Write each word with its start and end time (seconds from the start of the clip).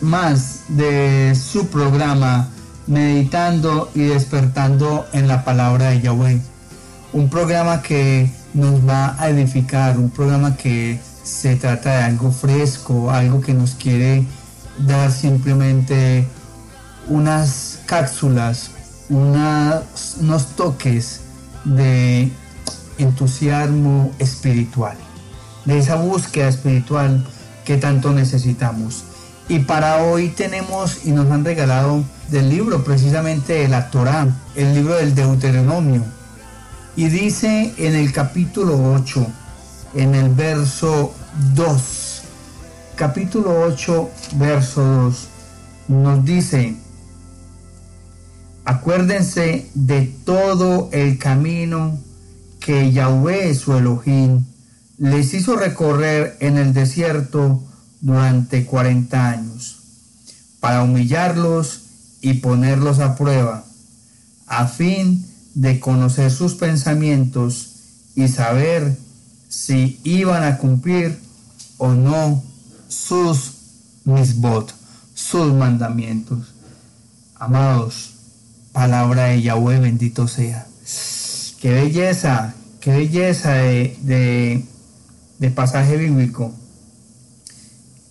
más 0.00 0.64
de 0.68 1.34
su 1.34 1.68
programa 1.68 2.48
Meditando 2.88 3.90
y 3.94 4.00
despertando 4.02 5.06
en 5.12 5.28
la 5.28 5.44
palabra 5.44 5.90
de 5.90 6.00
Yahweh. 6.00 6.40
Un 7.12 7.28
programa 7.28 7.80
que 7.80 8.30
nos 8.54 8.86
va 8.88 9.16
a 9.20 9.28
edificar, 9.28 9.98
un 9.98 10.10
programa 10.10 10.56
que 10.56 11.00
se 11.22 11.56
trata 11.56 11.96
de 11.96 12.02
algo 12.04 12.32
fresco, 12.32 13.10
algo 13.10 13.40
que 13.40 13.54
nos 13.54 13.74
quiere 13.74 14.24
dar 14.78 15.12
simplemente 15.12 16.26
unas 17.08 17.80
cápsulas, 17.86 18.70
unos 19.08 20.46
toques 20.56 21.20
de 21.64 22.30
entusiasmo 22.98 24.12
espiritual, 24.18 24.96
de 25.64 25.78
esa 25.78 25.96
búsqueda 25.96 26.48
espiritual 26.48 27.24
que 27.64 27.76
tanto 27.76 28.12
necesitamos. 28.12 29.04
Y 29.48 29.60
para 29.60 30.02
hoy 30.02 30.30
tenemos 30.30 31.04
y 31.04 31.12
nos 31.12 31.30
han 31.30 31.44
regalado 31.44 32.02
del 32.30 32.48
libro 32.48 32.82
precisamente 32.82 33.52
de 33.52 33.68
la 33.68 33.90
Torá, 33.90 34.26
el 34.56 34.74
libro 34.74 34.94
del 34.94 35.14
Deuteronomio. 35.14 36.02
Y 36.96 37.08
dice 37.08 37.72
en 37.78 37.94
el 37.94 38.12
capítulo 38.12 38.94
8, 38.94 39.26
en 39.94 40.16
el 40.16 40.30
verso 40.30 41.14
2, 41.54 42.22
capítulo 42.96 43.60
8, 43.60 44.10
verso 44.34 44.82
2, 44.82 45.28
nos 45.88 46.24
dice, 46.24 46.76
acuérdense 48.64 49.70
de 49.74 50.12
todo 50.24 50.88
el 50.90 51.18
camino 51.18 51.96
que 52.58 52.90
Yahweh 52.90 53.54
su 53.54 53.76
Elohim 53.76 54.44
les 54.98 55.34
hizo 55.34 55.54
recorrer 55.54 56.36
en 56.40 56.56
el 56.56 56.72
desierto 56.72 57.62
durante 58.00 58.64
40 58.64 59.28
años, 59.28 59.78
para 60.60 60.82
humillarlos 60.82 61.82
y 62.20 62.34
ponerlos 62.34 62.98
a 62.98 63.16
prueba, 63.16 63.64
a 64.46 64.66
fin 64.66 65.24
de 65.54 65.80
conocer 65.80 66.30
sus 66.30 66.54
pensamientos 66.54 67.70
y 68.14 68.28
saber 68.28 68.96
si 69.48 70.00
iban 70.04 70.42
a 70.44 70.58
cumplir 70.58 71.18
o 71.78 71.92
no 71.92 72.42
sus 72.88 73.52
misbot, 74.04 74.72
sus 75.14 75.52
mandamientos. 75.52 76.52
Amados, 77.36 78.12
palabra 78.72 79.24
de 79.24 79.42
Yahweh, 79.42 79.78
bendito 79.80 80.28
sea. 80.28 80.66
Qué 81.60 81.72
belleza, 81.72 82.54
qué 82.80 82.92
belleza 82.92 83.52
de, 83.52 84.64
de, 85.38 85.50
pasaje 85.50 85.96
bíblico. 85.96 86.52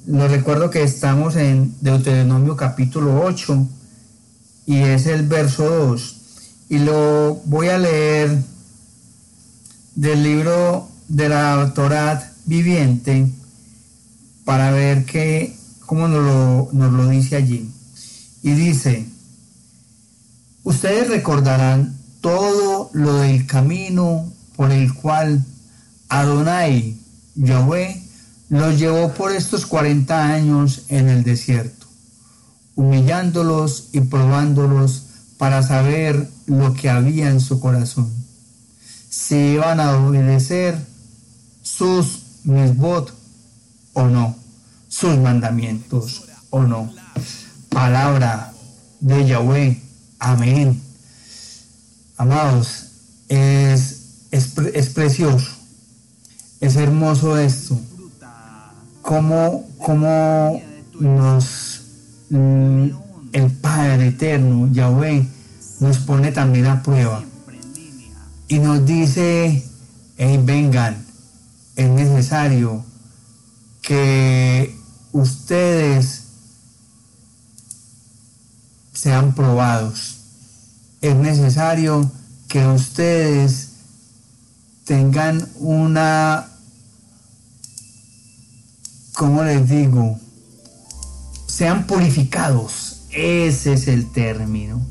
Lo 0.08 0.28
recuerdo 0.28 0.70
que 0.70 0.84
estamos 0.84 1.36
en 1.36 1.73
Deuteronomio 1.81 2.56
capítulo 2.56 3.23
8 3.23 3.67
y 4.67 4.78
es 4.78 5.08
el 5.08 5.28
verso 5.28 5.67
2. 5.67 6.16
Y 6.70 6.78
lo 6.78 7.42
voy 7.45 7.70
a 7.70 7.80
leer 7.80 8.38
del 9.95 10.22
libro 10.22 10.88
de 11.08 11.30
la 11.30 11.72
Torah 11.73 12.31
viviente 12.45 13.31
para 14.44 14.70
ver 14.70 15.06
que, 15.06 15.56
cómo 15.88 16.08
nos 16.08 16.23
lo, 16.23 16.70
nos 16.72 16.94
lo 16.94 17.09
dice 17.09 17.38
allí. 17.38 17.67
Y 18.44 18.52
dice, 18.52 19.08
ustedes 20.64 21.08
recordarán 21.08 21.98
todo 22.22 22.92
lo 22.94 23.22
del 23.22 23.48
camino 23.48 24.31
por 24.56 24.72
el 24.72 24.94
cual 24.94 25.44
Adonai, 26.09 26.95
Yahweh, 27.33 28.05
los 28.50 28.80
llevó 28.80 29.14
por 29.14 29.32
estos 29.32 29.66
40 29.66 30.33
años 30.33 30.83
en 30.89 31.10
el 31.10 31.23
desierto, 31.23 31.88
humillándolos 32.76 33.89
y 33.92 34.02
probándolos 34.02 35.04
para 35.38 35.64
saber 35.64 36.30
lo 36.45 36.73
que 36.73 36.89
había 36.89 37.30
en 37.30 37.42
su 37.42 37.60
corazón, 37.60 38.11
si 39.10 39.36
iban 39.36 39.80
a 39.80 39.98
obedecer 39.98 40.78
sus 41.64 42.22
misbot 42.44 43.14
o 43.94 44.05
no, 44.05 44.36
sus 44.88 45.17
mandamientos 45.17 46.23
o 46.50 46.64
no. 46.64 46.94
Palabra 47.70 48.54
de 49.00 49.26
Yahweh. 49.26 49.82
Amén. 50.20 50.82
Amados, 52.17 52.86
es, 53.28 54.28
es, 54.32 54.89
precioso, 54.89 55.52
es 56.61 56.76
hermoso 56.76 57.38
esto. 57.38 57.80
Como, 59.05 59.70
como 59.77 60.61
nos, 60.99 61.82
mm, 62.30 62.88
el 63.33 63.52
Padre 63.61 64.08
Eterno, 64.08 64.67
Yahweh, 64.71 65.27
nos 65.80 65.98
pone 65.99 66.32
también 66.32 66.66
a 66.66 66.82
prueba. 66.82 67.23
Y 68.48 68.60
nos 68.60 68.86
dice, 68.86 69.64
vengan, 70.17 71.05
es 71.76 71.89
necesario 71.89 72.83
que 73.82 74.76
ustedes 75.11 76.23
sean 78.93 79.36
probados 79.36 80.16
es 81.05 81.16
necesario 81.16 82.10
que 82.48 82.66
ustedes 82.66 83.70
tengan 84.86 85.48
una, 85.60 86.48
¿cómo 89.15 89.43
les 89.43 89.67
digo? 89.67 90.20
Sean 91.48 91.87
purificados. 91.87 93.05
Ese 93.11 93.73
es 93.73 93.87
el 93.87 94.11
término. 94.11 94.86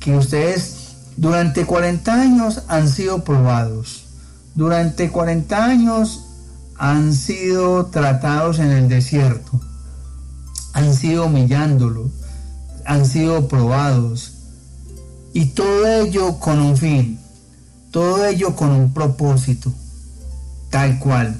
Que 0.00 0.16
ustedes 0.16 0.74
durante 1.16 1.64
40 1.64 2.12
años 2.12 2.62
han 2.68 2.88
sido 2.88 3.24
probados. 3.24 4.04
Durante 4.54 5.10
40 5.10 5.64
años 5.64 6.24
han 6.76 7.14
sido 7.14 7.86
tratados 7.86 8.58
en 8.58 8.70
el 8.70 8.88
desierto. 8.88 9.60
Han 10.74 10.94
sido 10.94 11.26
humillándolos. 11.26 12.10
Han 12.84 13.06
sido 13.06 13.48
probados 13.48 14.32
y 15.34 15.46
todo 15.46 15.86
ello 15.86 16.38
con 16.38 16.58
un 16.58 16.76
fin, 16.76 17.18
todo 17.90 18.26
ello 18.26 18.54
con 18.54 18.70
un 18.70 18.92
propósito, 18.92 19.72
tal 20.68 20.98
cual, 20.98 21.38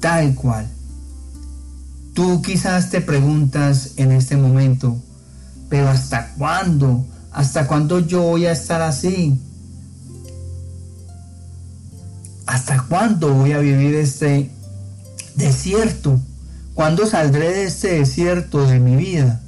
tal 0.00 0.34
cual. 0.34 0.73
Tú 2.14 2.42
quizás 2.42 2.90
te 2.90 3.00
preguntas 3.00 3.94
en 3.96 4.12
este 4.12 4.36
momento, 4.36 4.96
pero 5.68 5.88
¿hasta 5.88 6.32
cuándo? 6.38 7.04
¿Hasta 7.32 7.66
cuándo 7.66 7.98
yo 7.98 8.22
voy 8.22 8.46
a 8.46 8.52
estar 8.52 8.80
así? 8.82 9.40
¿Hasta 12.46 12.82
cuándo 12.82 13.34
voy 13.34 13.50
a 13.52 13.58
vivir 13.58 13.96
este 13.96 14.52
desierto? 15.34 16.20
¿Cuándo 16.74 17.04
saldré 17.06 17.50
de 17.50 17.64
este 17.64 17.98
desierto 17.98 18.64
de 18.64 18.78
mi 18.78 18.94
vida? 18.94 19.40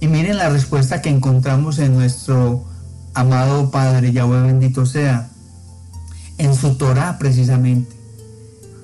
Y 0.00 0.08
miren 0.08 0.38
la 0.38 0.48
respuesta 0.48 1.00
que 1.00 1.10
encontramos 1.10 1.78
en 1.78 1.94
nuestro 1.94 2.64
amado 3.14 3.70
Padre 3.70 4.12
Yahweh 4.12 4.42
bendito 4.42 4.86
sea, 4.86 5.30
en 6.38 6.54
su 6.54 6.74
Torah 6.74 7.16
precisamente, 7.18 7.94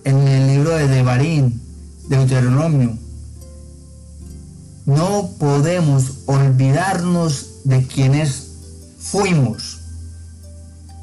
en 0.04 0.16
el 0.28 0.46
libro 0.46 0.70
de 0.70 0.86
Devarim, 0.86 1.58
Deuteronomio. 2.08 2.96
No 4.84 5.30
podemos 5.38 6.18
olvidarnos 6.26 7.62
de 7.64 7.86
quienes 7.86 8.48
fuimos, 8.98 9.78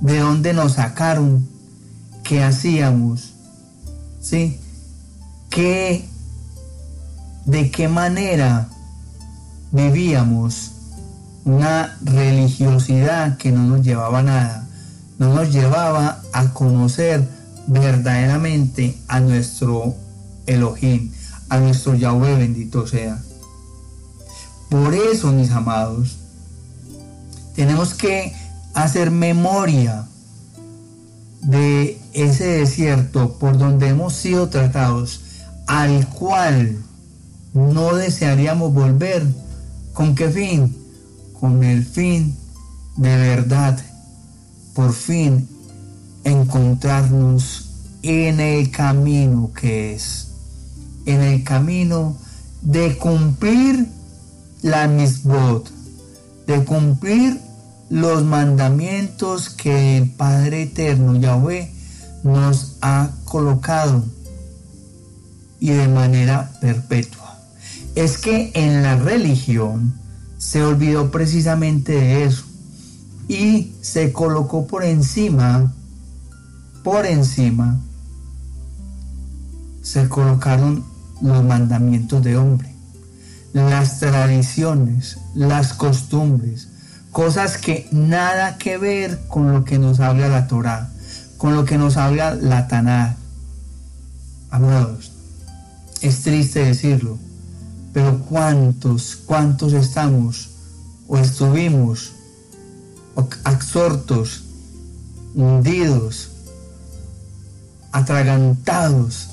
de 0.01 0.19
dónde 0.19 0.53
nos 0.53 0.73
sacaron, 0.73 1.47
qué 2.23 2.43
hacíamos, 2.43 3.33
¿sí? 4.21 4.59
¿Qué, 5.49 6.05
de 7.45 7.71
qué 7.71 7.87
manera 7.87 8.69
vivíamos 9.71 10.71
una 11.45 11.97
religiosidad 12.03 13.37
que 13.37 13.51
no 13.51 13.63
nos 13.63 13.85
llevaba 13.85 14.19
a 14.19 14.23
nada, 14.23 14.67
no 15.17 15.33
nos 15.33 15.51
llevaba 15.51 16.21
a 16.33 16.53
conocer 16.53 17.27
verdaderamente 17.67 18.97
a 19.07 19.19
nuestro 19.19 19.95
Elohim, 20.49 21.11
a 21.49 21.59
nuestro 21.59 21.95
Yahweh 21.95 22.35
bendito 22.35 22.87
sea. 22.87 23.21
Por 24.69 24.93
eso, 24.93 25.31
mis 25.31 25.51
amados, 25.51 26.17
tenemos 27.55 27.93
que 27.93 28.33
hacer 28.73 29.11
memoria 29.11 30.07
de 31.41 31.99
ese 32.13 32.45
desierto 32.45 33.37
por 33.39 33.57
donde 33.57 33.87
hemos 33.87 34.13
sido 34.13 34.49
tratados, 34.49 35.21
al 35.67 36.07
cual 36.09 36.77
no 37.53 37.95
desearíamos 37.95 38.73
volver 38.73 39.25
¿Con 39.99 40.15
qué 40.15 40.29
fin? 40.29 40.73
Con 41.41 41.61
el 41.61 41.83
fin 41.85 42.33
de 42.95 43.17
verdad, 43.17 43.77
por 44.73 44.93
fin 44.93 45.45
encontrarnos 46.23 47.69
en 48.01 48.39
el 48.39 48.71
camino 48.71 49.51
que 49.53 49.95
es, 49.95 50.28
en 51.09 51.21
el 51.21 51.43
camino 51.43 52.15
de 52.61 52.97
cumplir 52.97 53.87
la 54.61 54.87
misbot, 54.87 55.69
de 56.45 56.63
cumplir 56.65 57.39
los 57.89 58.23
mandamientos 58.23 59.49
que 59.49 59.97
el 59.97 60.09
Padre 60.11 60.63
Eterno, 60.63 61.15
Yahweh, 61.15 61.71
nos 62.23 62.77
ha 62.81 63.09
colocado 63.25 64.03
y 65.59 65.69
de 65.69 65.87
manera 65.87 66.51
perpetua. 66.61 67.39
Es 67.95 68.17
que 68.17 68.51
en 68.53 68.83
la 68.83 68.95
religión 68.95 69.93
se 70.37 70.63
olvidó 70.63 71.11
precisamente 71.11 71.93
de 71.93 72.25
eso 72.25 72.43
y 73.27 73.73
se 73.81 74.11
colocó 74.11 74.67
por 74.67 74.83
encima, 74.83 75.73
por 76.83 77.05
encima, 77.05 77.79
se 79.81 80.07
colocaron 80.07 80.83
los 81.21 81.43
mandamientos 81.43 82.23
de 82.23 82.37
hombre, 82.37 82.73
las 83.53 83.99
tradiciones, 83.99 85.17
las 85.35 85.73
costumbres, 85.73 86.67
cosas 87.11 87.57
que 87.57 87.87
nada 87.91 88.57
que 88.57 88.77
ver 88.77 89.19
con 89.27 89.51
lo 89.51 89.63
que 89.63 89.79
nos 89.79 89.99
habla 89.99 90.27
la 90.27 90.47
Torá, 90.47 90.89
con 91.37 91.55
lo 91.55 91.65
que 91.65 91.77
nos 91.77 91.97
habla 91.97 92.35
la 92.35 92.67
Taná. 92.67 93.17
Amados, 94.51 95.11
es 96.01 96.21
triste 96.21 96.63
decirlo, 96.63 97.17
pero 97.93 98.19
¿cuántos, 98.19 99.15
cuántos 99.25 99.73
estamos 99.73 100.49
o 101.07 101.17
estuvimos 101.17 102.13
absortos, 103.43 104.43
hundidos, 105.35 106.29
atragantados 107.91 109.29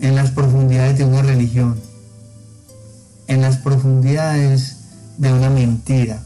en 0.00 0.14
las 0.16 0.30
profundidades 0.30 0.98
de 0.98 1.04
una 1.04 1.22
religión, 1.22 1.78
en 3.26 3.42
las 3.42 3.58
profundidades 3.58 4.76
de 5.18 5.32
una 5.32 5.50
mentira, 5.50 6.22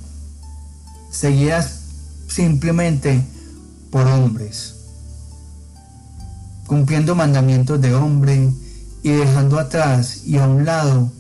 seguidas 1.11 1.81
simplemente 2.29 3.23
por 3.91 4.07
hombres, 4.07 4.75
cumpliendo 6.67 7.15
mandamientos 7.15 7.81
de 7.81 7.95
hombre 7.95 8.51
y 9.03 9.11
dejando 9.11 9.59
atrás 9.59 10.23
y 10.25 10.39
a 10.39 10.47
un 10.47 10.65
lado 10.65 11.13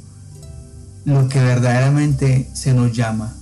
lo 1.04 1.28
que 1.28 1.40
verdaderamente 1.40 2.48
se 2.54 2.72
nos 2.72 2.92
llama 2.92 3.34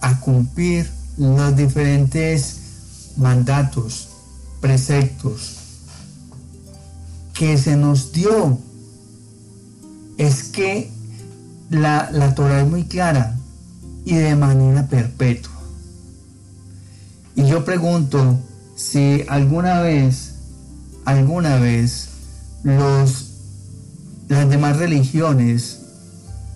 a 0.00 0.20
cumplir 0.20 0.88
los 1.16 1.56
diferentes 1.56 2.58
mandatos, 3.16 4.08
preceptos 4.60 5.57
que 7.38 7.56
se 7.56 7.76
nos 7.76 8.12
dio. 8.12 8.58
Es 10.18 10.42
que 10.42 10.90
la, 11.70 12.10
la 12.10 12.34
Torah 12.34 12.62
es 12.62 12.68
muy 12.68 12.84
clara 12.84 13.36
y 14.04 14.16
de 14.16 14.34
manera 14.34 14.88
perpetua. 14.88 15.52
Y 17.36 17.46
yo 17.46 17.64
pregunto 17.64 18.40
si 18.74 19.24
alguna 19.28 19.80
vez, 19.80 20.34
alguna 21.04 21.60
vez, 21.60 22.08
los, 22.64 23.28
las 24.26 24.50
demás 24.50 24.78
religiones, 24.78 25.78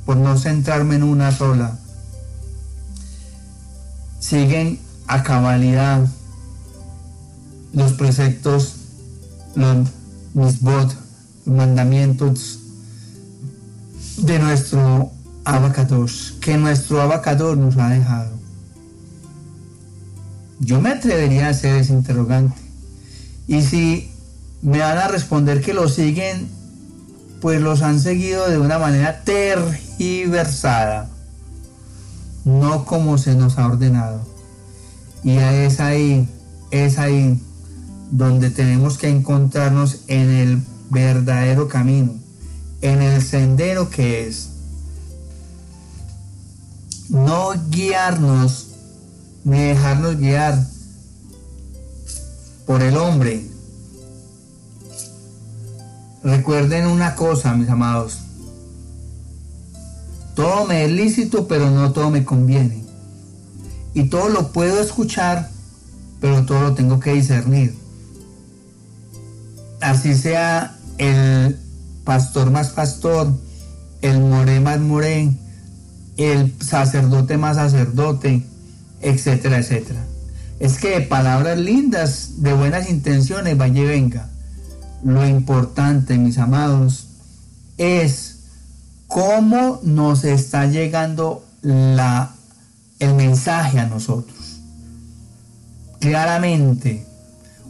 por 0.05 0.17
no 0.17 0.37
centrarme 0.37 0.97
en 0.97 1.05
una 1.05 1.31
sola, 1.31 1.79
siguen 4.19 4.81
a 5.07 5.23
cabalidad 5.23 6.05
los 7.73 7.93
preceptos, 7.93 8.75
los 9.55 9.89
misbot, 10.35 10.95
mandamientos 11.45 12.59
de 14.19 14.39
nuestro 14.39 15.11
abacados, 15.45 16.35
que 16.41 16.57
nuestro 16.57 17.01
abacador 17.01 17.57
nos 17.57 17.77
ha 17.77 17.89
dejado. 17.89 18.31
Yo 20.61 20.81
me 20.81 20.91
atrevería 20.91 21.47
a 21.47 21.51
hacer 21.51 21.77
ese 21.77 21.93
interrogante. 21.93 22.57
Y 23.49 23.63
si 23.63 24.11
me 24.63 24.79
van 24.79 24.99
a 24.99 25.09
responder 25.09 25.61
que 25.61 25.75
lo 25.75 25.89
siguen, 25.89 26.49
pues 27.41 27.61
los 27.61 27.83
han 27.83 27.99
seguido 27.99 28.49
de 28.49 28.59
una 28.59 28.79
manera 28.79 29.25
tergiversada, 29.25 31.11
no 32.45 32.85
como 32.85 33.19
se 33.19 33.35
nos 33.35 33.59
ha 33.59 33.67
ordenado. 33.67 34.21
Y 35.25 35.33
es 35.39 35.81
ahí, 35.81 36.29
es 36.71 36.99
ahí 36.99 37.41
donde 38.13 38.51
tenemos 38.51 38.99
que 38.99 39.09
encontrarnos 39.09 40.03
en 40.07 40.31
el 40.31 40.63
verdadero 40.91 41.67
camino, 41.67 42.15
en 42.83 43.01
el 43.01 43.23
sendero 43.23 43.89
que 43.89 44.29
es 44.29 44.51
no 47.09 47.53
guiarnos 47.71 48.69
ni 49.45 49.59
dejarnos 49.61 50.19
guiar 50.19 50.63
por 52.67 52.83
el 52.83 52.99
hombre. 52.99 53.47
Recuerden 56.23 56.87
una 56.87 57.15
cosa, 57.17 57.55
mis 57.55 57.69
amados. 57.69 58.19
Todo 60.37 60.67
me 60.67 60.85
es 60.85 60.93
lícito, 60.93 61.49
pero 61.49 61.71
no 61.71 61.93
todo 61.93 62.11
me 62.11 62.25
conviene. 62.25 62.85
Y 63.95 64.05
todo 64.05 64.29
lo 64.29 64.53
puedo 64.53 64.81
escuchar, 64.81 65.51
pero 66.21 66.45
todo 66.45 66.61
lo 66.61 66.75
tengo 66.75 67.01
que 67.01 67.15
discernir. 67.15 67.82
Así 69.83 70.15
sea 70.15 70.77
el 70.99 71.59
pastor 72.05 72.51
más 72.51 72.69
pastor, 72.69 73.33
el 74.01 74.21
more 74.21 74.61
más 74.61 74.81
more, 74.81 75.31
el 76.17 76.55
sacerdote 76.63 77.37
más 77.37 77.57
sacerdote, 77.57 78.47
etcétera, 79.01 79.59
etcétera. 79.59 80.05
Es 80.61 80.79
que 80.79 81.01
palabras 81.01 81.59
lindas, 81.59 82.43
de 82.43 82.53
buenas 82.53 82.89
intenciones, 82.89 83.59
vaya 83.59 83.83
y 83.83 83.85
venga. 83.85 84.29
Lo 85.03 85.27
importante, 85.27 86.17
mis 86.17 86.39
amados, 86.39 87.09
es 87.77 88.37
cómo 89.09 89.81
nos 89.83 90.23
está 90.25 90.67
llegando 90.67 91.45
la, 91.63 92.35
el 93.01 93.15
mensaje 93.15 93.81
a 93.81 93.87
nosotros. 93.87 94.61
Claramente, 95.99 97.05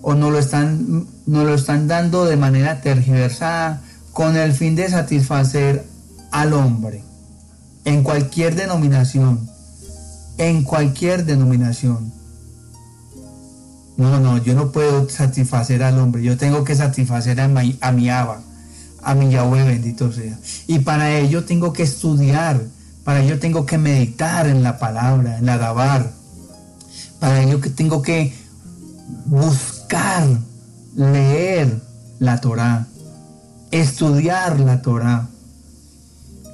o 0.03 0.15
nos 0.15 0.33
lo, 0.33 0.39
están, 0.39 1.07
nos 1.27 1.45
lo 1.45 1.55
están 1.55 1.89
dando 1.89 2.25
de 2.25 2.37
manera 2.37 2.81
tergiversada 2.81 3.83
con 4.13 4.37
el 4.37 4.53
fin 4.53 4.75
de 4.75 4.89
satisfacer 4.89 5.85
al 6.31 6.53
hombre 6.53 7.05
en 7.85 8.03
cualquier 8.03 8.55
denominación, 8.55 9.49
en 10.39 10.63
cualquier 10.63 11.25
denominación. 11.25 12.13
No, 13.97 14.19
no, 14.21 14.39
yo 14.39 14.55
no 14.55 14.73
puedo 14.73 15.09
satisfacer 15.09 15.83
al 15.83 15.99
hombre, 15.99 16.23
yo 16.23 16.37
tengo 16.37 16.65
que 16.65 16.75
satisfacer 16.75 17.41
a 17.41 17.49
mi, 17.49 17.79
a 17.81 17.93
mi 17.93 18.09
Abba, 18.09 18.41
a 19.03 19.15
mi 19.15 19.31
Yahweh 19.31 19.65
bendito 19.65 20.13
sea. 20.13 20.39
Y 20.67 20.81
para 20.81 21.19
ello 21.19 21.45
tengo 21.45 21.73
que 21.73 21.83
estudiar, 21.83 22.61
para 23.05 23.23
ello 23.23 23.39
tengo 23.39 23.67
que 23.67 23.79
meditar 23.79 24.47
en 24.47 24.63
la 24.63 24.79
palabra, 24.79 25.39
en 25.39 25.47
la 25.47 25.59
Dabar. 25.59 26.11
Para 27.21 27.43
ello 27.43 27.61
que 27.61 27.71
tengo 27.71 28.03
que 28.03 28.35
buscar, 29.27 30.27
leer 30.95 31.81
la 32.19 32.41
Torah, 32.41 32.87
estudiar 33.71 34.61
la 34.61 34.83
Torah. 34.83 35.29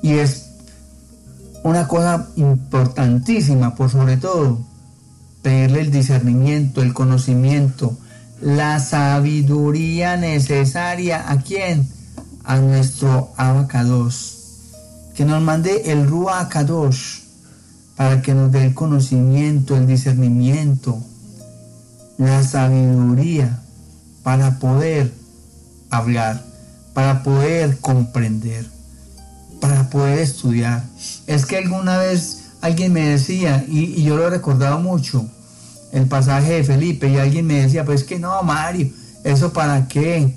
Y 0.02 0.12
es 0.12 0.46
una 1.64 1.88
cosa 1.88 2.28
importantísima, 2.36 3.74
por 3.74 3.90
sobre 3.90 4.16
todo, 4.16 4.60
pedirle 5.42 5.80
el 5.80 5.90
discernimiento, 5.90 6.82
el 6.82 6.94
conocimiento, 6.94 7.96
la 8.40 8.78
sabiduría 8.78 10.16
necesaria 10.16 11.30
a 11.30 11.40
quién? 11.42 11.88
A 12.44 12.58
nuestro 12.58 13.32
abacados. 13.36 14.36
Que 15.14 15.24
nos 15.24 15.42
mande 15.42 15.90
el 15.90 16.06
Ruach 16.06 16.48
Kadosh 16.48 17.22
para 17.96 18.22
que 18.22 18.32
nos 18.32 18.52
dé 18.52 18.64
el 18.66 18.74
conocimiento, 18.74 19.76
el 19.76 19.88
discernimiento, 19.88 20.96
la 22.16 22.44
sabiduría 22.44 23.60
para 24.28 24.58
poder 24.58 25.10
hablar, 25.88 26.44
para 26.92 27.22
poder 27.22 27.78
comprender 27.78 28.66
para 29.58 29.88
poder 29.88 30.18
estudiar. 30.18 30.84
Es 31.26 31.46
que 31.46 31.56
alguna 31.56 31.96
vez 31.96 32.50
alguien 32.60 32.92
me 32.92 33.08
decía, 33.08 33.64
y, 33.66 34.02
yo 34.02 34.18
lo 34.18 34.26
he 34.26 34.30
recordado 34.30 34.80
mucho, 34.80 35.26
el 35.92 36.04
pasaje 36.08 36.52
de 36.56 36.64
Felipe, 36.64 37.08
y 37.08 37.16
alguien 37.16 37.46
me 37.46 37.62
decía, 37.62 37.86
pues 37.86 38.04
que 38.04 38.18
no, 38.18 38.42
Mario, 38.42 38.90
¿eso 39.24 39.54
para 39.54 39.88
qué? 39.88 40.36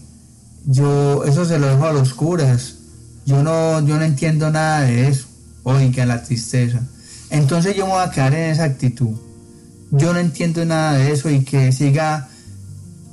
Yo, 0.66 1.26
eso 1.26 1.44
se 1.44 1.60
lo 1.60 1.68
dejo 1.68 1.86
a 1.86 1.92
los 1.92 2.14
curas. 2.14 2.76
Yo 3.26 3.44
no, 3.44 3.86
yo 3.86 3.98
no 3.98 4.04
entiendo 4.06 4.50
nada 4.52 4.84
de 4.84 5.10
eso. 5.10 5.26
Oiga, 5.64 6.06
la 6.06 6.24
tristeza. 6.24 6.80
Entonces 7.30 7.76
yo 7.76 7.88
me 7.88 7.92
voy 7.92 8.04
a 8.04 8.10
quedar 8.10 8.34
en 8.36 8.52
esa 8.52 8.64
actitud. 8.64 9.18
Yo 9.92 10.14
no 10.14 10.20
entiendo 10.20 10.64
nada 10.64 10.94
de 10.94 11.12
eso 11.12 11.30
y 11.30 11.44
que 11.44 11.74
siga 11.74 12.30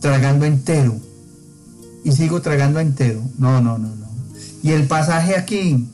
tragando 0.00 0.44
entero. 0.44 0.96
Y 2.04 2.12
sigo 2.12 2.40
tragando 2.40 2.80
entero. 2.80 3.22
No, 3.38 3.60
no, 3.60 3.78
no, 3.78 3.88
no. 3.88 4.08
Y 4.62 4.72
el 4.72 4.86
pasaje 4.86 5.36
aquí, 5.36 5.88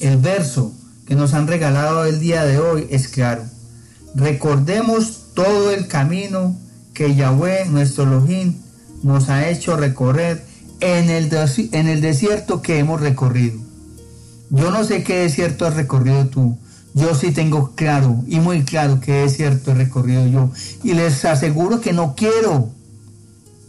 el 0.00 0.18
verso 0.18 0.72
que 1.06 1.14
nos 1.14 1.34
han 1.34 1.46
regalado 1.46 2.04
el 2.04 2.20
día 2.20 2.44
de 2.44 2.58
hoy 2.58 2.86
es 2.90 3.08
claro. 3.08 3.42
Recordemos 4.14 5.32
todo 5.34 5.70
el 5.70 5.88
camino 5.88 6.56
que 6.92 7.14
Yahweh, 7.14 7.66
nuestro 7.66 8.04
Elohim, 8.04 8.54
nos 9.02 9.28
ha 9.28 9.48
hecho 9.48 9.76
recorrer 9.76 10.44
en 10.80 11.10
el, 11.10 11.30
en 11.72 11.88
el 11.88 12.00
desierto 12.00 12.60
que 12.60 12.78
hemos 12.78 13.00
recorrido. 13.00 13.58
Yo 14.50 14.70
no 14.70 14.84
sé 14.84 15.02
qué 15.02 15.20
desierto 15.20 15.66
has 15.66 15.74
recorrido 15.74 16.26
tú. 16.26 16.58
Yo 16.94 17.14
sí 17.14 17.30
tengo 17.30 17.72
claro 17.74 18.22
y 18.26 18.38
muy 18.38 18.64
claro 18.64 19.00
qué 19.00 19.12
desierto 19.12 19.70
he 19.70 19.74
recorrido 19.74 20.26
yo. 20.26 20.50
Y 20.84 20.92
les 20.92 21.24
aseguro 21.24 21.80
que 21.80 21.94
no 21.94 22.14
quiero 22.14 22.68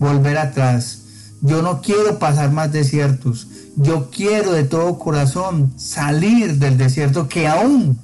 volver 0.04 0.38
atrás. 0.38 1.00
Yo 1.42 1.62
no 1.62 1.82
quiero 1.82 2.20
pasar 2.20 2.52
más 2.52 2.72
desiertos. 2.72 3.48
Yo 3.76 4.10
quiero 4.12 4.52
de 4.52 4.66
todo 4.66 5.00
corazón 5.00 5.74
salir 5.78 6.60
del 6.60 6.78
desierto 6.78 7.28
que 7.28 7.48
aún, 7.48 7.98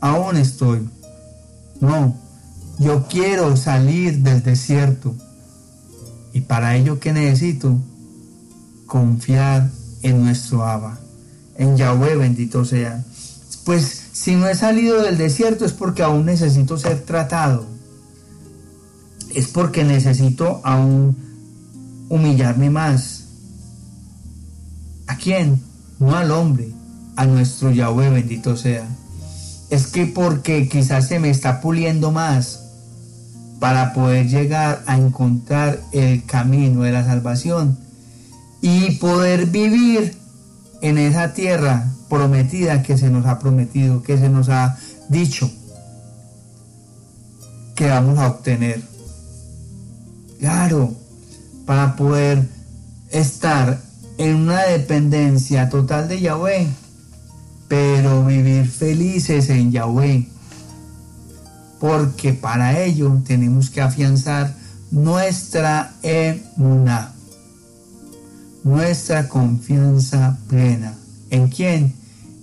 aún 0.00 0.36
estoy. 0.36 0.88
No, 1.80 2.16
yo 2.78 3.06
quiero 3.08 3.56
salir 3.56 4.20
del 4.20 4.42
desierto. 4.42 5.14
Y 6.32 6.40
para 6.40 6.76
ello, 6.76 6.98
¿qué 6.98 7.12
necesito? 7.12 7.76
Confiar 8.86 9.70
en 10.02 10.24
nuestro 10.24 10.64
Abba, 10.64 10.98
en 11.56 11.76
Yahweh 11.76 12.16
bendito 12.16 12.64
sea. 12.64 13.04
Pues 13.64 14.02
si 14.12 14.34
no 14.36 14.48
he 14.48 14.54
salido 14.54 15.02
del 15.02 15.18
desierto 15.18 15.64
es 15.64 15.72
porque 15.72 16.02
aún 16.02 16.24
necesito 16.26 16.78
ser 16.78 17.02
tratado. 17.02 17.73
Es 19.34 19.48
porque 19.48 19.84
necesito 19.84 20.60
aún 20.64 21.16
humillarme 22.08 22.70
más. 22.70 23.24
¿A 25.06 25.16
quién? 25.16 25.60
No 25.98 26.16
al 26.16 26.30
hombre, 26.30 26.70
a 27.16 27.26
nuestro 27.26 27.70
Yahweh 27.70 28.10
bendito 28.10 28.56
sea. 28.56 28.86
Es 29.70 29.88
que 29.88 30.06
porque 30.06 30.68
quizás 30.68 31.08
se 31.08 31.18
me 31.18 31.30
está 31.30 31.60
puliendo 31.60 32.12
más 32.12 32.60
para 33.58 33.92
poder 33.92 34.28
llegar 34.28 34.82
a 34.86 34.96
encontrar 34.96 35.80
el 35.92 36.24
camino 36.24 36.82
de 36.82 36.92
la 36.92 37.04
salvación 37.04 37.78
y 38.60 38.92
poder 38.92 39.46
vivir 39.46 40.16
en 40.80 40.98
esa 40.98 41.32
tierra 41.32 41.90
prometida 42.08 42.82
que 42.82 42.98
se 42.98 43.10
nos 43.10 43.26
ha 43.26 43.38
prometido, 43.38 44.02
que 44.02 44.18
se 44.18 44.28
nos 44.28 44.48
ha 44.48 44.78
dicho 45.08 45.50
que 47.74 47.88
vamos 47.88 48.18
a 48.18 48.28
obtener. 48.28 48.93
Claro, 50.44 50.94
para 51.64 51.96
poder 51.96 52.46
estar 53.10 53.80
en 54.18 54.34
una 54.34 54.60
dependencia 54.64 55.70
total 55.70 56.06
de 56.06 56.20
Yahweh, 56.20 56.68
pero 57.66 58.26
vivir 58.26 58.68
felices 58.68 59.48
en 59.48 59.72
Yahweh 59.72 60.28
porque 61.80 62.34
para 62.34 62.78
ello 62.78 63.22
tenemos 63.26 63.70
que 63.70 63.80
afianzar 63.80 64.54
nuestra 64.90 65.94
emuná, 66.02 67.14
nuestra 68.64 69.26
confianza 69.30 70.36
plena. 70.46 70.92
¿En 71.30 71.48
quién? 71.48 71.94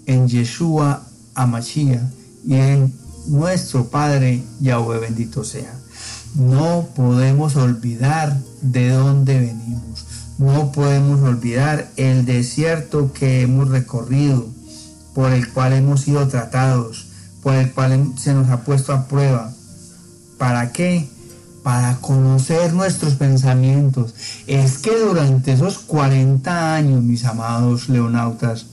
En 0.07 0.27
Yeshua 0.27 1.03
Amashia 1.35 2.09
y 2.43 2.55
en 2.55 2.91
nuestro 3.27 3.89
Padre 3.89 4.43
Yahweh 4.59 4.97
bendito 4.97 5.43
sea. 5.43 5.81
No 6.35 6.87
podemos 6.95 7.55
olvidar 7.55 8.37
de 8.61 8.89
dónde 8.89 9.39
venimos. 9.39 10.05
No 10.37 10.71
podemos 10.71 11.21
olvidar 11.21 11.89
el 11.97 12.25
desierto 12.25 13.13
que 13.13 13.41
hemos 13.41 13.69
recorrido, 13.69 14.47
por 15.13 15.31
el 15.31 15.51
cual 15.51 15.73
hemos 15.73 16.01
sido 16.01 16.27
tratados 16.27 17.11
por 17.41 17.55
el 17.55 17.71
cual 17.71 18.13
se 18.17 18.33
nos 18.33 18.49
ha 18.49 18.61
puesto 18.61 18.93
a 18.93 19.07
prueba. 19.07 19.51
¿Para 20.37 20.71
qué? 20.71 21.07
Para 21.63 21.97
conocer 21.97 22.73
nuestros 22.73 23.15
pensamientos. 23.15 24.13
Es 24.47 24.77
que 24.77 24.97
durante 24.97 25.53
esos 25.53 25.79
40 25.79 26.75
años, 26.75 27.03
mis 27.03 27.25
amados 27.25 27.89
leonautas, 27.89 28.65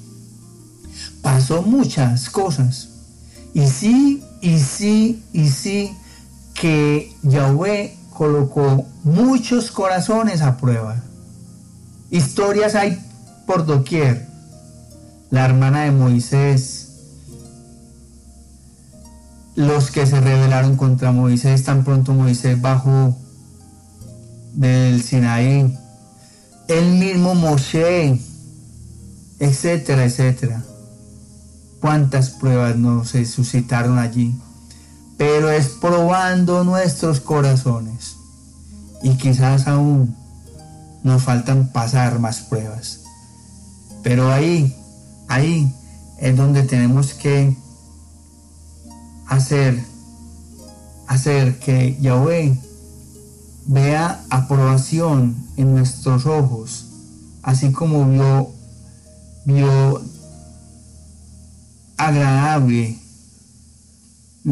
pasó 1.23 1.63
muchas 1.63 2.31
cosas. 2.31 2.89
Y 3.55 3.67
sí, 3.67 4.23
y 4.41 4.59
sí, 4.59 5.23
y 5.33 5.49
sí, 5.49 5.91
que 6.61 7.15
Yahweh 7.23 7.97
colocó 8.11 8.85
muchos 9.05 9.71
corazones 9.71 10.43
a 10.43 10.57
prueba. 10.57 10.97
Historias 12.11 12.75
hay 12.75 12.99
por 13.47 13.65
doquier. 13.65 14.27
La 15.31 15.45
hermana 15.45 15.83
de 15.83 15.93
Moisés, 15.93 16.89
los 19.55 19.91
que 19.91 20.07
se 20.07 20.21
rebelaron 20.21 20.77
contra 20.77 21.13
Moisés, 21.13 21.63
tan 21.63 21.85
pronto 21.85 22.13
Moisés 22.13 22.61
bajó 22.61 23.17
del 24.55 25.03
Sinaí, 25.03 25.79
el 26.67 26.99
mismo 26.99 27.35
Moshe, 27.35 28.21
etcétera, 29.39 30.05
etcétera. 30.05 30.65
Cuántas 31.81 32.31
pruebas 32.31 32.77
nos 32.77 33.11
se 33.11 33.25
suscitaron 33.27 33.99
allí, 33.99 34.35
pero 35.19 35.51
es 35.51 35.69
probando 35.69 36.63
nuestros 36.63 37.21
corazones 37.21 38.17
y 39.03 39.17
quizás 39.17 39.67
aún 39.67 40.17
nos 41.03 41.25
faltan 41.25 41.73
pasar 41.73 42.21
más 42.21 42.41
pruebas. 42.41 43.01
Pero 44.03 44.33
ahí, 44.33 44.75
ahí 45.27 45.75
es 46.19 46.37
donde 46.37 46.63
tenemos 46.63 47.15
que 47.15 47.57
hacer, 49.27 49.83
hacer 51.09 51.59
que 51.59 51.99
Yahweh 52.01 52.57
vea 53.67 54.25
aprobación 54.31 55.37
en 55.57 55.75
nuestros 55.75 56.27
ojos, 56.27 56.87
así 57.43 57.73
como 57.73 58.09
vio, 58.09 58.53
vio 59.45 60.01
agradable 61.97 62.99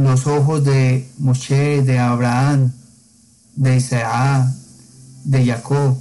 los 0.03 0.26
ojos 0.26 0.62
de 0.62 1.09
Moshe, 1.19 1.83
de 1.83 1.99
Abraham, 1.99 2.71
de 3.55 3.76
Isaac, 3.76 4.47
de 5.25 5.47
Jacob, 5.47 5.97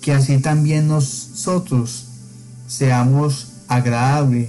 que 0.00 0.12
así 0.12 0.38
también 0.38 0.88
nosotros 0.88 2.06
seamos 2.66 3.48
agradables 3.68 4.48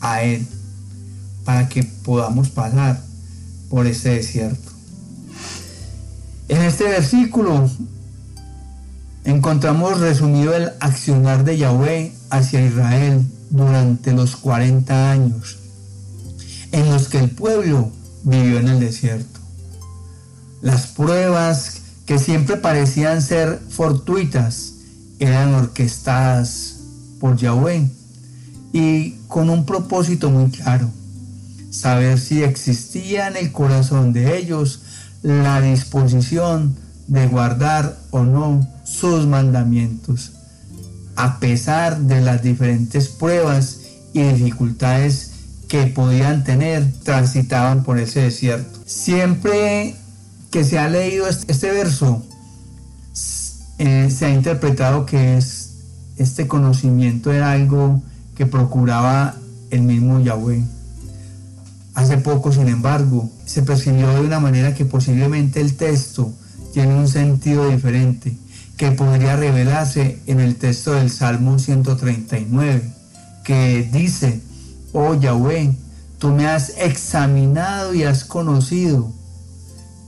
a 0.00 0.22
Él 0.22 0.46
para 1.44 1.68
que 1.68 1.82
podamos 1.82 2.48
pasar 2.50 3.02
por 3.68 3.86
este 3.86 4.10
desierto. 4.10 4.70
En 6.48 6.62
este 6.62 6.84
versículo 6.84 7.68
encontramos 9.24 9.98
resumido 9.98 10.54
el 10.54 10.70
accionar 10.78 11.42
de 11.42 11.58
Yahweh 11.58 12.12
hacia 12.30 12.64
Israel 12.64 13.26
durante 13.50 14.12
los 14.12 14.36
40 14.36 15.10
años 15.10 15.58
en 16.72 16.90
los 16.90 17.08
que 17.08 17.18
el 17.18 17.30
pueblo 17.30 17.90
vivió 18.26 18.58
en 18.58 18.68
el 18.68 18.80
desierto. 18.80 19.40
Las 20.60 20.88
pruebas 20.88 21.80
que 22.06 22.18
siempre 22.18 22.56
parecían 22.56 23.22
ser 23.22 23.60
fortuitas 23.68 24.74
eran 25.20 25.54
orquestadas 25.54 26.74
por 27.20 27.36
Yahweh 27.36 27.88
y 28.72 29.12
con 29.28 29.48
un 29.48 29.64
propósito 29.64 30.30
muy 30.30 30.50
claro 30.50 30.90
saber 31.70 32.18
si 32.18 32.42
existía 32.42 33.28
en 33.28 33.36
el 33.36 33.52
corazón 33.52 34.12
de 34.12 34.38
ellos 34.38 34.80
la 35.22 35.60
disposición 35.60 36.76
de 37.06 37.28
guardar 37.28 37.96
o 38.10 38.24
no 38.24 38.66
sus 38.84 39.26
mandamientos, 39.26 40.32
a 41.14 41.38
pesar 41.38 42.00
de 42.00 42.20
las 42.20 42.42
diferentes 42.42 43.08
pruebas 43.08 43.78
y 44.12 44.22
dificultades 44.22 45.32
que 45.68 45.86
podían 45.86 46.44
tener, 46.44 46.90
transitaban 47.02 47.82
por 47.82 47.98
ese 47.98 48.20
desierto. 48.20 48.80
Siempre 48.86 49.96
que 50.50 50.64
se 50.64 50.78
ha 50.78 50.88
leído 50.88 51.26
este 51.26 51.70
verso, 51.70 52.24
eh, 53.78 54.08
se 54.10 54.26
ha 54.26 54.30
interpretado 54.30 55.06
que 55.06 55.36
es, 55.36 55.70
este 56.16 56.46
conocimiento 56.46 57.32
era 57.32 57.52
algo 57.52 58.00
que 58.36 58.46
procuraba 58.46 59.34
el 59.70 59.82
mismo 59.82 60.20
Yahweh. 60.20 60.62
Hace 61.94 62.18
poco, 62.18 62.52
sin 62.52 62.68
embargo, 62.68 63.30
se 63.44 63.62
percibió 63.62 64.08
de 64.10 64.20
una 64.20 64.38
manera 64.38 64.74
que 64.74 64.84
posiblemente 64.84 65.60
el 65.60 65.76
texto 65.76 66.32
tiene 66.72 66.94
un 66.94 67.08
sentido 67.08 67.68
diferente, 67.68 68.36
que 68.76 68.92
podría 68.92 69.36
revelarse 69.36 70.20
en 70.26 70.40
el 70.40 70.56
texto 70.56 70.92
del 70.92 71.10
Salmo 71.10 71.58
139, 71.58 72.82
que 73.44 73.88
dice, 73.90 74.42
oh 74.98 75.14
Yahweh, 75.14 75.76
tú 76.18 76.28
me 76.28 76.46
has 76.46 76.70
examinado 76.78 77.92
y 77.92 78.04
has 78.04 78.24
conocido, 78.24 79.12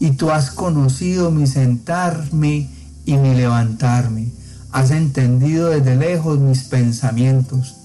y 0.00 0.12
tú 0.12 0.30
has 0.30 0.50
conocido 0.50 1.30
mi 1.30 1.46
sentarme 1.46 2.70
y 3.04 3.16
mi 3.18 3.34
levantarme. 3.34 4.32
has 4.72 4.90
entendido 4.90 5.68
desde 5.68 5.96
lejos 5.96 6.38
mis 6.38 6.64
pensamientos, 6.64 7.76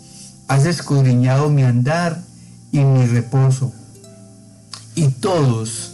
has 0.48 0.65
escudriñado 0.65 1.50
mi 1.50 1.63
andar 1.63 2.24
y 2.72 2.79
mi 2.79 3.05
reposo, 3.05 3.74
y 4.95 5.10
todos 5.10 5.91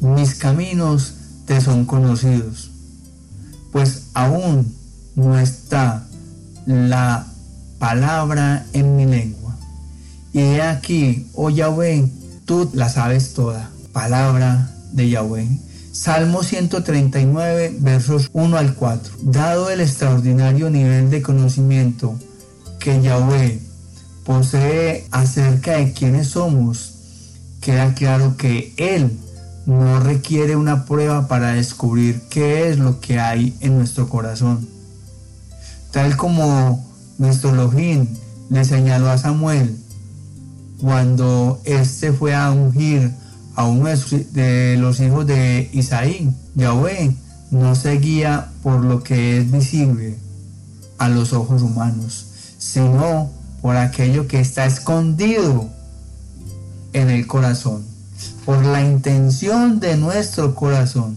mis 0.00 0.34
caminos 0.34 1.14
te 1.44 1.60
son 1.60 1.84
conocidos, 1.84 2.70
pues 3.70 4.04
aún 4.14 4.74
no 5.14 5.38
está 5.38 6.06
la 6.64 7.26
palabra 7.78 8.64
en 8.72 8.96
mi 8.96 9.04
lengua. 9.04 9.41
Aquí, 10.82 11.28
oh 11.34 11.48
Yahweh, 11.48 12.10
tú 12.44 12.68
la 12.74 12.88
sabes 12.88 13.34
toda. 13.34 13.70
Palabra 13.92 14.68
de 14.90 15.10
Yahweh. 15.10 15.46
Salmo 15.92 16.42
139, 16.42 17.76
versos 17.78 18.28
1 18.32 18.56
al 18.56 18.74
4. 18.74 19.14
Dado 19.22 19.70
el 19.70 19.80
extraordinario 19.80 20.70
nivel 20.70 21.08
de 21.08 21.22
conocimiento 21.22 22.18
que 22.80 23.00
Yahweh 23.00 23.60
posee 24.24 25.06
acerca 25.12 25.76
de 25.76 25.92
quiénes 25.92 26.30
somos, 26.30 26.94
queda 27.60 27.94
claro 27.94 28.36
que 28.36 28.74
Él 28.76 29.16
no 29.66 30.00
requiere 30.00 30.56
una 30.56 30.84
prueba 30.84 31.28
para 31.28 31.52
descubrir 31.52 32.22
qué 32.28 32.70
es 32.70 32.78
lo 32.80 32.98
que 32.98 33.20
hay 33.20 33.56
en 33.60 33.78
nuestro 33.78 34.08
corazón. 34.08 34.66
Tal 35.92 36.16
como 36.16 36.84
nuestro 37.18 37.50
Elohim 37.50 38.08
le 38.50 38.64
señaló 38.64 39.08
a 39.10 39.16
Samuel 39.16 39.78
cuando 40.82 41.60
éste 41.64 42.12
fue 42.12 42.34
a 42.34 42.50
ungir 42.50 43.12
a 43.54 43.66
uno 43.66 43.88
de 44.32 44.76
los 44.76 44.98
hijos 44.98 45.24
de 45.28 45.70
Isaí, 45.72 46.28
Yahweh 46.56 47.14
no 47.52 47.76
se 47.76 47.98
guía 47.98 48.50
por 48.64 48.84
lo 48.84 49.04
que 49.04 49.38
es 49.38 49.50
visible 49.50 50.18
a 50.98 51.08
los 51.08 51.32
ojos 51.34 51.62
humanos, 51.62 52.26
sino 52.58 53.30
por 53.60 53.76
aquello 53.76 54.26
que 54.26 54.40
está 54.40 54.66
escondido 54.66 55.70
en 56.92 57.10
el 57.10 57.28
corazón, 57.28 57.84
por 58.44 58.64
la 58.64 58.82
intención 58.82 59.78
de 59.78 59.96
nuestro 59.96 60.56
corazón. 60.56 61.16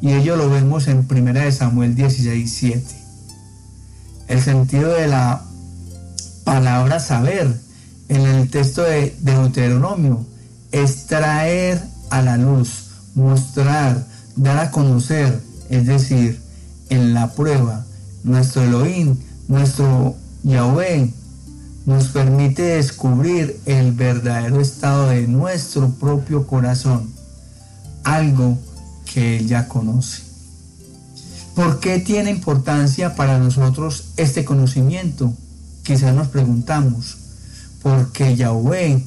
Y 0.00 0.12
ello 0.12 0.36
lo 0.36 0.48
vemos 0.48 0.88
en 0.88 1.06
1 1.10 1.52
Samuel 1.52 1.94
16, 1.94 2.50
7. 2.50 2.84
El 4.28 4.40
sentido 4.40 4.94
de 4.94 5.08
la 5.08 5.42
palabra 6.44 7.00
saber 7.00 7.67
en 8.08 8.22
el 8.22 8.50
texto 8.50 8.82
de 8.82 9.14
Deuteronomio 9.20 10.24
es 10.72 11.06
traer 11.06 11.82
a 12.10 12.22
la 12.22 12.36
luz, 12.36 12.90
mostrar, 13.14 14.06
dar 14.36 14.58
a 14.58 14.70
conocer, 14.70 15.40
es 15.68 15.86
decir, 15.86 16.40
en 16.88 17.14
la 17.14 17.32
prueba, 17.32 17.84
nuestro 18.24 18.62
Elohim, 18.62 19.16
nuestro 19.46 20.16
Yahweh, 20.42 21.12
nos 21.86 22.08
permite 22.08 22.62
descubrir 22.62 23.60
el 23.66 23.92
verdadero 23.92 24.60
estado 24.60 25.08
de 25.08 25.26
nuestro 25.26 25.90
propio 25.90 26.46
corazón, 26.46 27.10
algo 28.04 28.58
que 29.12 29.38
Él 29.38 29.48
ya 29.48 29.68
conoce. 29.68 30.22
¿Por 31.54 31.80
qué 31.80 31.98
tiene 31.98 32.30
importancia 32.30 33.16
para 33.16 33.38
nosotros 33.38 34.12
este 34.16 34.44
conocimiento? 34.44 35.32
Quizás 35.82 36.14
nos 36.14 36.28
preguntamos, 36.28 37.16
porque 37.82 38.36
Yahweh 38.36 39.02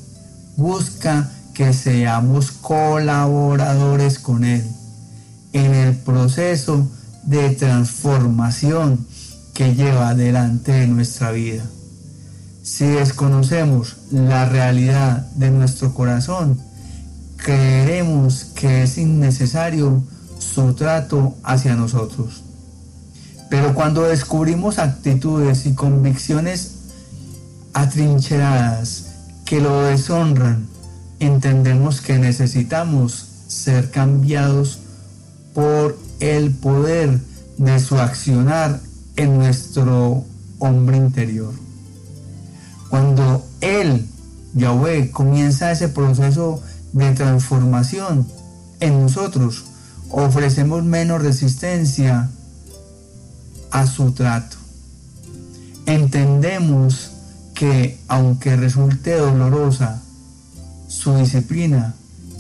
busca 0.58 1.30
que 1.54 1.74
seamos 1.74 2.52
colaboradores 2.52 4.20
con 4.20 4.44
Él 4.44 4.64
en 5.54 5.74
el 5.74 5.96
proceso 5.98 6.88
de 7.24 7.50
transformación 7.52 9.06
que 9.54 9.76
lleva 9.76 10.10
adelante 10.10 10.72
de 10.72 10.88
nuestra 10.88 11.32
vida. 11.32 11.64
Si 12.64 12.86
desconocemos 12.86 13.98
la 14.12 14.48
realidad 14.48 15.28
de 15.36 15.52
nuestro 15.52 15.94
corazón, 15.94 16.60
creeremos 17.38 18.46
que 18.56 18.84
es 18.84 18.98
innecesario 18.98 20.04
su 20.40 20.74
trato 20.74 21.36
hacia 21.44 21.76
nosotros. 21.76 22.44
Pero 23.50 23.74
cuando 23.74 24.04
descubrimos 24.04 24.80
actitudes 24.80 25.66
y 25.66 25.74
convicciones 25.74 26.81
atrincheradas 27.74 29.06
que 29.46 29.62
lo 29.62 29.84
deshonran, 29.84 30.68
entendemos 31.20 32.02
que 32.02 32.18
necesitamos 32.18 33.26
ser 33.48 33.92
cambiados 33.92 34.80
por 35.54 35.98
el 36.20 36.52
poder 36.52 37.20
de 37.58 37.80
su 37.80 38.00
accionar 38.00 38.80
en 39.16 39.38
nuestro 39.38 40.24
hombre 40.60 40.98
interior. 40.98 41.54
Cuando 42.90 43.46
Él, 43.62 44.08
Yahweh, 44.54 45.12
comienza 45.12 45.72
ese 45.72 45.90
proceso 45.90 46.62
de 46.94 47.12
transformación 47.12 48.28
en 48.80 49.02
nosotros, 49.02 49.66
ofrecemos 50.10 50.84
menos 50.84 51.22
resistencia 51.22 52.30
a 53.72 53.88
su 53.88 54.12
trato. 54.12 54.58
Entendemos 55.86 57.11
que 57.62 58.00
aunque 58.08 58.56
resulte 58.56 59.16
dolorosa 59.16 60.02
su 60.88 61.14
disciplina 61.18 61.94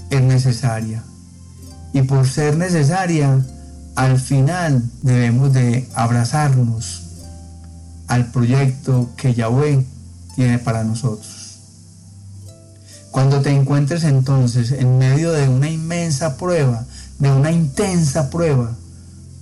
es 0.10 0.20
necesaria. 0.20 1.04
Y 1.94 2.02
por 2.02 2.28
ser 2.28 2.58
necesaria, 2.58 3.40
al 3.94 4.20
final 4.20 4.82
debemos 5.04 5.54
de 5.54 5.88
abrazarnos 5.94 7.04
al 8.08 8.32
proyecto 8.32 9.12
que 9.16 9.36
Yahweh 9.36 9.86
tiene 10.36 10.58
para 10.58 10.84
nosotros. 10.84 11.60
Cuando 13.12 13.42
te 13.42 13.52
encuentres 13.52 14.04
entonces 14.06 14.72
en 14.72 14.98
medio 14.98 15.34
de 15.34 15.48
una 15.48 15.70
inmensa 15.70 16.36
prueba, 16.36 16.84
de 17.20 17.32
una 17.32 17.52
intensa 17.52 18.32
prueba, 18.32 18.72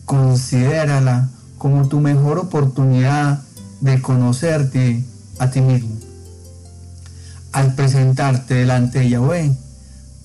considérala 0.04 1.30
como 1.58 1.88
tu 1.88 2.02
mejor 2.02 2.38
oportunidad 2.38 3.39
de 3.80 4.02
conocerte 4.02 5.06
a 5.39 5.49
ti 5.49 5.62
mismo 5.62 6.10
al 7.52 7.73
presentarte 7.73 8.56
delante 8.56 8.99
de 8.99 9.10
Yahweh, 9.10 9.52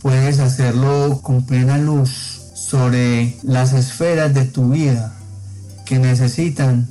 puedes 0.02 0.38
hacerlo 0.38 1.20
con 1.22 1.44
plena 1.46 1.78
luz 1.78 2.40
sobre 2.54 3.36
las 3.42 3.72
esferas 3.72 4.34
de 4.34 4.44
tu 4.44 4.70
vida 4.70 5.12
que 5.84 5.98
necesitan 5.98 6.88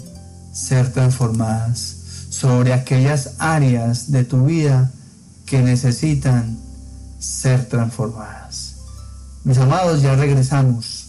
ser 0.52 0.92
transformadas, 0.92 1.96
sobre 2.30 2.74
aquellas 2.74 3.36
áreas 3.40 4.12
de 4.12 4.24
tu 4.24 4.46
vida 4.46 4.92
que 5.46 5.62
necesitan 5.62 6.58
ser 7.20 7.66
transformadas. 7.66 8.76
Mis 9.44 9.58
amados, 9.58 10.02
ya 10.02 10.16
regresamos 10.16 11.08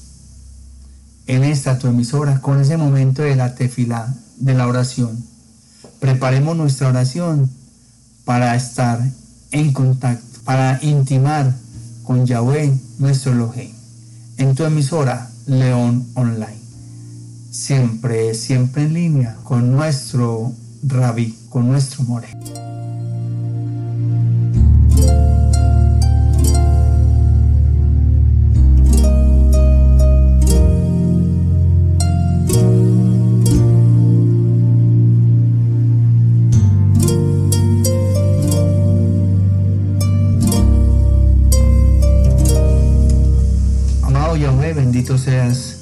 en 1.27 1.45
esta 1.45 1.79
tu 1.79 1.87
emisora 1.87 2.41
con 2.41 2.61
ese 2.61 2.77
momento 2.77 3.23
de 3.23 3.37
la 3.37 3.55
tefilá, 3.55 4.13
de 4.37 4.55
la 4.55 4.67
oración. 4.67 5.34
Preparemos 6.01 6.57
nuestra 6.57 6.89
oración 6.89 7.51
para 8.25 8.55
estar 8.55 9.01
en 9.51 9.73
contacto, 9.73 10.41
para 10.45 10.79
intimar 10.83 11.55
con 12.03 12.27
Yahweh, 12.27 12.73
nuestro 12.99 13.33
Elohim, 13.33 13.71
en 14.39 14.55
tu 14.55 14.65
emisora 14.65 15.31
León 15.47 16.07
Online. 16.15 16.59
Siempre, 17.51 18.35
siempre 18.35 18.85
en 18.85 18.95
línea 18.95 19.37
con 19.45 19.73
nuestro 19.73 20.53
Rabí, 20.83 21.39
con 21.49 21.69
nuestro 21.69 22.03
More. 22.05 22.74
Seas. 45.19 45.77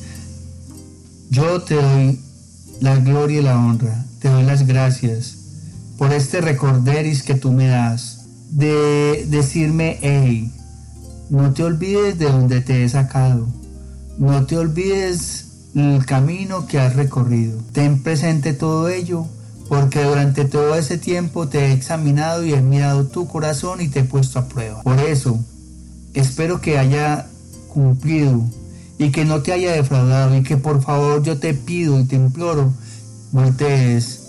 Yo 1.31 1.63
te 1.63 1.77
doy 1.77 2.21
la 2.81 2.97
gloria 2.97 3.41
y 3.41 3.43
la 3.43 3.59
honra, 3.59 4.05
te 4.19 4.29
doy 4.29 4.43
las 4.43 4.67
gracias 4.67 5.37
por 5.97 6.13
este 6.13 6.41
recorderis 6.41 7.23
que 7.23 7.35
tú 7.35 7.53
me 7.53 7.69
das, 7.69 8.27
de 8.51 9.25
decirme, 9.29 9.99
hey, 10.03 10.53
no 11.31 11.53
te 11.53 11.63
olvides 11.63 12.19
de 12.19 12.27
donde 12.27 12.61
te 12.61 12.85
he 12.85 12.89
sacado, 12.89 13.47
no 14.19 14.45
te 14.47 14.59
olvides 14.59 15.47
el 15.75 16.05
camino 16.05 16.67
que 16.67 16.81
has 16.81 16.97
recorrido, 16.97 17.59
ten 17.73 18.03
presente 18.03 18.53
todo 18.53 18.89
ello, 18.89 19.27
porque 19.69 20.03
durante 20.03 20.45
todo 20.45 20.75
ese 20.75 20.99
tiempo 20.99 21.49
te 21.49 21.67
he 21.67 21.73
examinado 21.73 22.45
y 22.45 22.53
he 22.53 22.61
mirado 22.61 23.07
tu 23.07 23.27
corazón 23.29 23.81
y 23.81 23.89
te 23.89 24.01
he 24.01 24.05
puesto 24.05 24.39
a 24.39 24.49
prueba. 24.49 24.83
Por 24.83 24.99
eso, 24.99 25.39
espero 26.15 26.61
que 26.61 26.79
haya 26.79 27.27
cumplido 27.69 28.45
y 29.03 29.11
que 29.11 29.25
no 29.25 29.43
te 29.43 29.53
haya 29.53 29.73
defraudado 29.73 30.37
y 30.37 30.43
que 30.43 30.57
por 30.57 30.81
favor 30.83 31.23
yo 31.23 31.39
te 31.39 31.55
pido 31.55 31.99
y 31.99 32.05
te 32.05 32.17
imploro 32.17 32.73
voltees, 33.33 34.21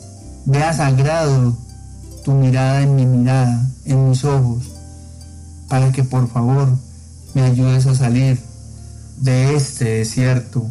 veas 0.45 0.77
sagrado 0.77 1.55
tu 2.23 2.31
mirada 2.31 2.81
en 2.81 2.95
mi 2.95 3.05
mirada, 3.05 3.69
en 3.85 4.09
mis 4.09 4.23
ojos, 4.23 4.63
para 5.67 5.91
que 5.91 6.03
por 6.03 6.29
favor 6.29 6.69
me 7.33 7.41
ayudes 7.41 7.85
a 7.85 7.95
salir 7.95 8.39
de 9.17 9.55
este 9.55 9.85
desierto 9.85 10.65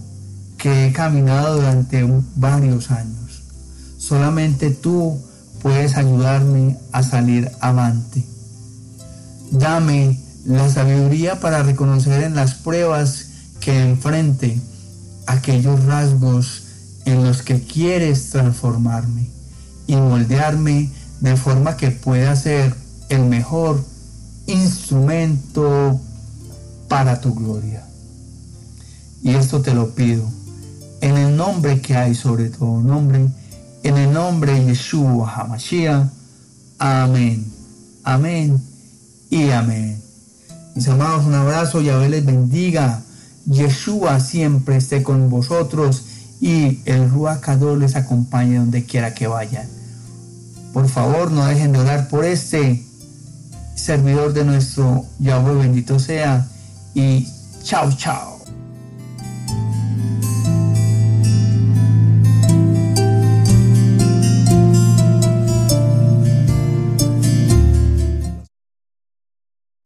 que 0.57 0.87
he 0.87 0.93
caminado 0.93 1.57
durante 1.57 2.05
varios 2.37 2.91
años. 2.91 3.43
Solamente 3.99 4.71
tú 4.71 5.21
puedes 5.61 5.97
ayudarme 5.97 6.79
a 6.91 7.03
salir 7.03 7.51
avante. 7.61 8.25
Dame 9.51 10.19
la 10.45 10.69
sabiduría 10.69 11.39
para 11.39 11.63
reconocer 11.63 12.23
en 12.25 12.35
las 12.35 12.55
pruebas 12.55 13.22
que 13.63 13.81
enfrente 13.81 14.61
aquellos 15.27 15.85
rasgos 15.85 16.65
en 17.05 17.25
los 17.25 17.43
que 17.43 17.61
quieres 17.63 18.31
transformarme 18.31 19.31
y 19.87 19.95
moldearme 19.95 20.91
de 21.21 21.37
forma 21.37 21.77
que 21.77 21.93
pueda 21.93 22.35
ser 22.35 22.75
el 23.09 23.25
mejor 23.25 23.85
instrumento 24.47 26.01
para 26.89 27.21
tu 27.21 27.35
gloria. 27.35 27.87
Y 29.23 29.31
esto 29.31 29.63
te 29.63 29.73
lo 29.73 29.95
pido 29.95 30.29
en 31.01 31.17
el 31.17 31.37
nombre 31.37 31.81
que 31.81 31.97
hay 31.97 32.17
sobre 32.17 32.51
todo 32.51 32.81
nombre, 32.81 33.29
en 33.85 33.97
el 33.97 34.13
nombre 34.13 34.55
de 34.55 34.67
Yeshua 34.67 35.33
HaMashiach. 35.37 36.09
Amén, 36.79 37.47
amén 38.03 38.61
y 39.31 39.51
amén. 39.51 40.03
Mis 40.75 40.89
amados, 40.89 41.27
un 41.27 41.35
abrazo, 41.35 41.81
Yahvé 41.81 42.09
les 42.09 42.25
bendiga. 42.25 43.03
Yeshua 43.47 44.21
siempre 44.21 44.77
esté 44.77 45.03
con 45.03 45.31
vosotros 45.31 46.05
y 46.41 46.81
el 46.87 47.11
Ruach 47.11 47.47
les 47.79 47.97
acompañe 47.97 48.59
donde 48.59 48.85
quiera 48.85 49.15
que 49.15 49.27
vayan. 49.27 49.69
Por 50.73 50.89
favor, 50.89 51.31
no 51.31 51.45
dejen 51.47 51.73
de 51.73 51.79
orar 51.81 52.09
por 52.09 52.25
este 52.25 52.85
servidor 53.75 54.33
de 54.33 54.45
nuestro 54.45 55.05
Yahweh 55.19 55.55
bendito 55.55 55.99
sea 55.99 56.49
y 56.95 57.29
chao 57.63 57.91
chao. 57.97 58.32